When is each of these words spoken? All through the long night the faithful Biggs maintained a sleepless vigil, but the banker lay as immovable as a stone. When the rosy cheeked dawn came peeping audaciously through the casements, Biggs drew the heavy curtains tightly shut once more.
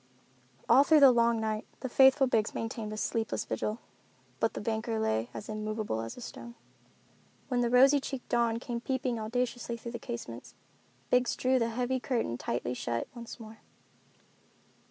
All 0.67 0.83
through 0.83 1.01
the 1.01 1.11
long 1.11 1.39
night 1.39 1.67
the 1.81 1.87
faithful 1.87 2.25
Biggs 2.25 2.55
maintained 2.55 2.91
a 2.91 2.97
sleepless 2.97 3.45
vigil, 3.45 3.77
but 4.39 4.55
the 4.55 4.59
banker 4.59 4.97
lay 4.99 5.29
as 5.31 5.47
immovable 5.47 6.01
as 6.01 6.17
a 6.17 6.21
stone. 6.21 6.55
When 7.49 7.61
the 7.61 7.69
rosy 7.69 7.99
cheeked 7.99 8.27
dawn 8.27 8.57
came 8.57 8.81
peeping 8.81 9.19
audaciously 9.19 9.77
through 9.77 9.91
the 9.91 9.99
casements, 9.99 10.55
Biggs 11.11 11.35
drew 11.35 11.59
the 11.59 11.69
heavy 11.69 11.99
curtains 11.99 12.39
tightly 12.39 12.73
shut 12.73 13.09
once 13.13 13.39
more. 13.39 13.59